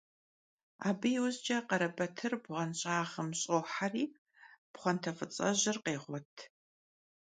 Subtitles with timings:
[0.87, 4.03] Abı yiujç'e Kharebatır bğuenş'ağım ş'oheri
[4.73, 6.33] pxhuante f'ıts'ejır khêğuet.